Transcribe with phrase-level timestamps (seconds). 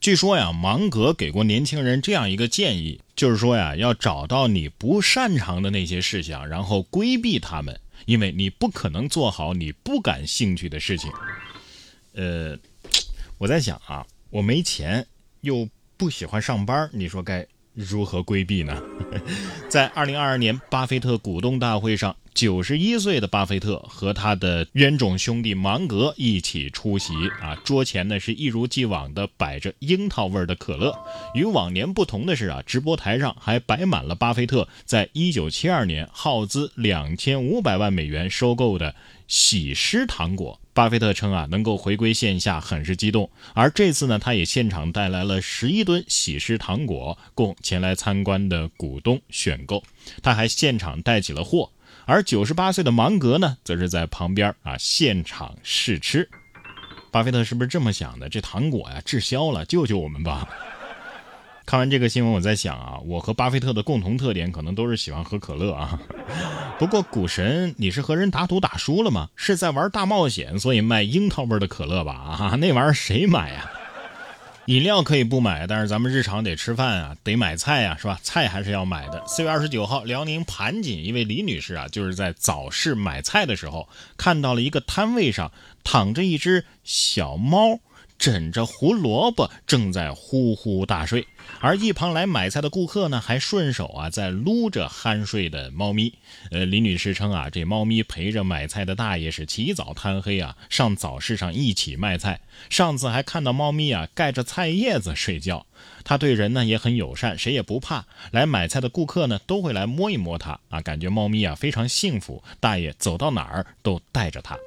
[0.00, 11.12] 据说呀，芒格给过年轻人这样一个建议，就是说呀，要找到你不擅长的那些事项，然后规避他们，因为你不可能做好你不感兴趣的事情。
[12.14, 12.58] 呃，
[13.36, 15.06] 我在想啊，我没钱
[15.42, 17.46] 又不喜欢上班，你说该
[17.88, 18.80] 如何规避呢？
[19.68, 22.14] 在二零二二年巴菲特股东大会上。
[22.32, 27.12] 九十一岁的巴菲特和他的冤种兄弟芒格一起出席
[27.42, 30.96] 啊，桌前呢是一如既往的摆着樱桃味的可乐。
[31.34, 38.94] 与往年不同的是啊，直播台上还摆满了巴菲特在一九七二年耗资两千五百万美元收购的
[39.26, 40.60] 喜诗糖果。
[40.80, 43.30] 巴菲特称啊，能够回归线下很是激动。
[43.52, 49.82] 而这次呢，他也现场带来了十一吨喜事糖果，供前来参观的股东选购。
[50.22, 51.70] 他还现场带起了货。
[52.06, 56.26] 而九十八岁的芒格呢，则是在旁边啊现场试吃。
[57.10, 58.30] 巴菲特是不是这么想的？
[58.30, 60.48] 这糖果呀滞销了，救救我们吧！
[61.70, 66.00] 看完这个新闻，我在想啊，我和巴菲特的共同特点可能都是喜欢喝可乐啊。
[66.80, 69.28] 不过股神，你是和人打赌打输了吗？
[69.36, 72.12] 是在玩大冒险，所以卖樱桃味的可乐吧？
[72.12, 73.70] 啊，那玩意儿谁买呀？
[74.66, 78.18] 饮料可以不买，但是咱们日常得吃饭啊，得买菜呀，是吧？
[78.20, 79.22] 菜还是要买的。
[79.28, 85.52] 四月二十九号，辽宁盘锦一位李女士啊，就是在早市买菜的时候，看到了一个摊位上
[85.84, 87.78] 躺着一只小猫。
[88.20, 91.26] 枕着胡萝卜，正在呼呼大睡，
[91.58, 96.12] 而一旁来买菜的顾客呢，还顺手啊在撸着酣睡的猫咪。
[96.50, 102.42] 呃，李女士称啊，这猫咪陪着买菜的大爷是起早贪黑啊，上早市上一起卖菜。
[102.68, 105.64] 上次还看到猫咪啊盖着菜叶子睡觉。
[106.04, 108.04] 他对人呢也很友善，谁也不怕。
[108.32, 112.44] 来买菜的顾客呢都会来摸一摸它啊，感觉猫咪啊非常幸福。
[112.60, 114.58] 大爷走到哪儿都带着它。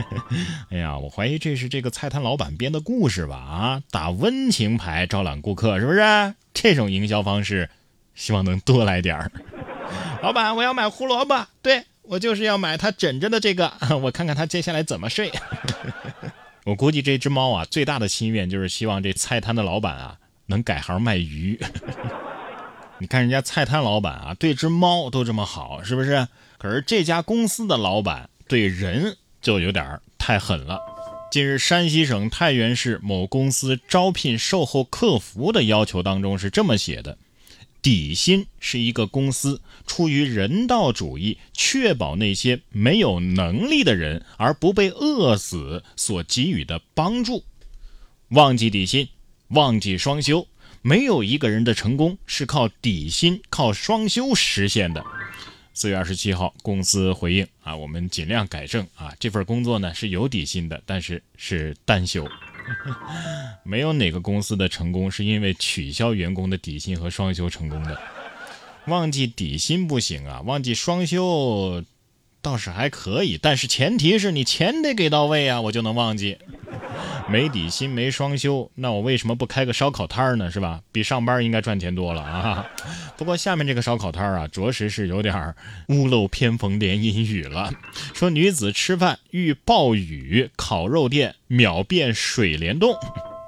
[0.70, 3.36] 哎呀，我怀疑这是这个菜摊老板编的故事吧？
[3.36, 6.34] 啊，打温情牌招揽顾客是不是？
[6.54, 7.68] 这种营销方式，
[8.14, 9.30] 希望能多来点儿。
[10.22, 13.72] 老板，我要买胡萝卜，对我就是要买它枕着的这个，
[14.02, 15.30] 我看看它接下来怎么睡。
[16.64, 20.16] 我估计这只猫啊，最大的心愿就是希望这菜摊的老板啊
[20.46, 21.60] 能改行卖鱼。
[22.98, 26.28] 你看人家菜摊老板啊，对只猫都这么好，是不是？
[26.58, 29.16] 可是这家公司的老板对人。
[29.42, 30.80] 就有点太狠了。
[31.30, 37.18] 近日，山西省太原市某公司招聘售后客服的要求当中是这么写的：
[37.80, 47.44] 底薪是一个公司出于人道主义，确保那些没有能力的人而不被饿死所给予的帮助。
[48.28, 49.08] 忘记底薪，
[49.48, 50.46] 忘记双休，
[50.82, 55.02] 没有一个人的成功是靠底薪、靠双休实现的。
[55.74, 59.12] 四月二十七号，公司回应啊，我们尽量改正啊。
[59.18, 62.28] 这份工作呢是有底薪的，但是是单休。
[63.64, 67.98] 没有哪个公司的成功是因为取消员工的底薪和双休成功的。
[68.86, 71.84] 忘记底薪不行啊，忘记双休
[72.40, 76.38] 倒是还可以，但是前提是你钱得给到位啊，我就能忘记。
[77.28, 80.50] 没底薪没双休，那我为什么不开个烧烤摊儿呢？
[80.50, 80.80] 是吧？
[80.92, 82.66] 比上班应该赚钱多了啊。
[83.16, 85.54] 不过下面这个烧烤摊儿啊，着实是有点
[85.88, 87.72] 屋漏偏逢连阴雨了。
[88.14, 92.94] 说女子吃饭遇暴雨，烤肉店秒变水帘洞。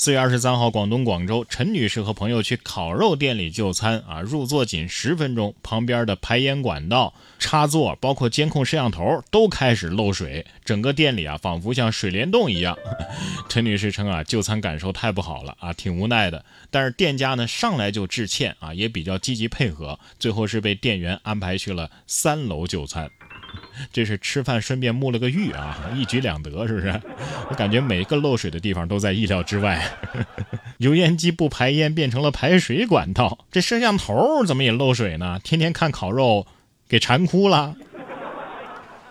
[0.00, 12.78] 四月二十三号，广东广州，陈女士和朋友去烤肉店里就餐啊，入座仅十分钟，旁边的排烟管道、插座，包括监控摄像头都开始漏水，整个店里啊，仿佛像水帘洞一样。
[13.50, 16.44] 陈女士称啊，就餐感受太不好了啊，挺无奈的。
[16.70, 23.10] 但是店家呢，上来就致歉啊，也比较积极配合，最后是被店员安排去了三楼就餐。
[23.92, 27.00] 这是吃饭顺便沐了个浴啊，一举两得，是不是？
[27.48, 29.84] 我感觉每一个漏水的地方都在意料之外。
[30.78, 35.40] 油烟机不排烟变成了排水管道，这摄像头怎么也漏水呢？
[35.42, 36.46] 天天看烤肉，
[36.88, 37.76] 给馋哭了。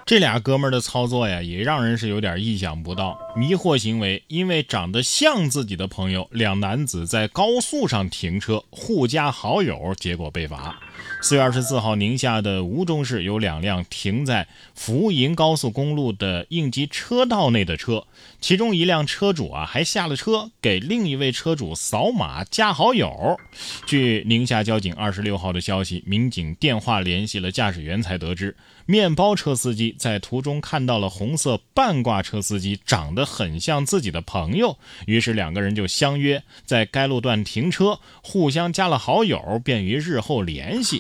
[0.05, 3.19] 这俩哥们儿的操作呀，也让人是有点意想不到。
[3.35, 10.79] 迷惑行为，因为长得像自己的朋友，两男子在高速上停车，互加好友，结果被罚。
[11.21, 18.05] 四月二十四号，宁夏的吴中市有两辆停在福银高速公路的应急车道内的车，
[18.39, 23.37] 其中一辆车主啊还下了车给另一位车主扫码加好友。
[23.85, 28.55] 据宁夏交警二十六号的消息，民警电话联系了驾驶员，才得知
[28.85, 34.77] 面包车司机在途中看到了红色半挂车司机长得很像自己的朋友，
[35.07, 40.96] 于是两个人就相约在该路段停车，互相加了好友，便于日后联系。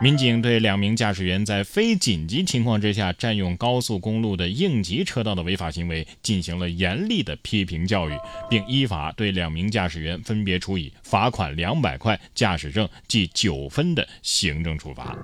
[0.00, 8.12] 民警对两名驾驶员在非紧急情况之下占用高速公路的应急车道的违法行为进行了严厉的批评教育，
[8.48, 15.16] 并依法对两名驾驶员分别处以罚款两百块、驾驶证记九分的行政处罚。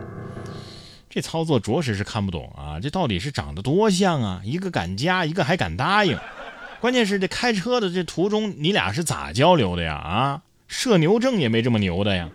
[1.09, 2.81] 这操作着实是看不懂啊！
[2.81, 4.43] 这到底是长得多像啊？
[4.45, 6.19] 一个敢加，一个还敢答应。
[6.81, 9.95] 关键是这开车的这途中，你俩是咋交流的呀？
[9.95, 12.29] 啊，社牛证也没这么牛的呀。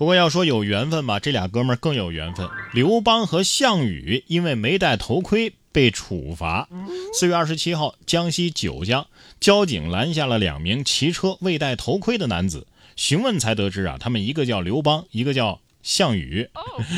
[0.00, 2.48] 不过要说有缘分吧，这俩哥们儿更有缘分。
[2.72, 6.66] 刘邦和项羽因为没戴头盔被处罚。
[7.12, 9.06] 四月二十七号，江西九江
[9.40, 12.66] 交警拦下了两名骑车未戴头盔的男子，
[12.96, 16.48] 询问才得知啊，他们一个叫刘邦，一个叫项羽，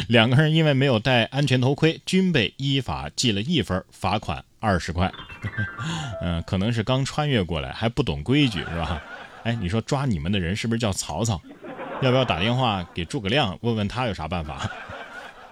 [0.06, 5.12] 两个人因为没有戴安全头盔，均被依法记了一分，罚款二十块。
[6.22, 9.02] 嗯， 可能是刚穿越过来，还不懂规矩是吧？
[9.42, 11.42] 哎，你说抓你们的人是不是叫曹操？
[12.02, 14.68] 要不要打电话给诸葛亮问问他有啥办法？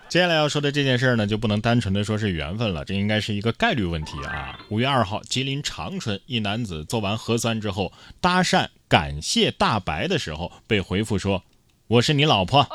[0.09, 4.59] 接下来要说的这件事呢，就不能单纯的说是缘分了，这应该是一个概率问题啊。
[4.69, 11.45] 五月二号，吉林长春一男子做完核酸之后搭讪感谢大白的时候，被回复说
[11.87, 12.67] ：“我是你老婆。”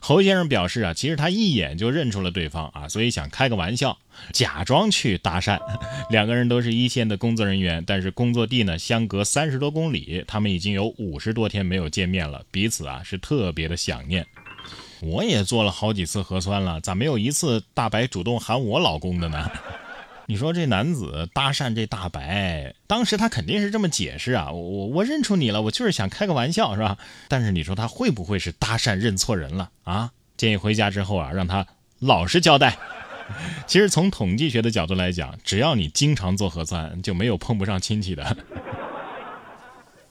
[0.00, 3.98] 侯先生表示啊，其实他一眼就认出了对方啊，所以想开个玩笑，
[4.32, 5.58] 假装去搭讪。
[6.10, 14.26] 两个人都是一线的工作人员，但是工作地呢相隔三十多公里，他们已经有五十多天没有见面了，彼此啊是特别的想念。
[15.02, 19.50] 我也做了好几次核酸了，咋没有一次大白主动喊我老公的呢？
[20.28, 26.98] 你说这男子搭讪这大白，当时他肯定是这么解释啊，我我认出你了，我就是想开个玩笑，是吧？
[27.28, 30.10] 但是你说他会不会是搭讪认错人了啊？
[30.36, 31.66] 建议回家之后啊，让他
[32.00, 32.76] 老实交代。
[33.66, 38.36] 其实从统计学的角度来讲，只要你经常做核酸，就没有碰不上亲戚的。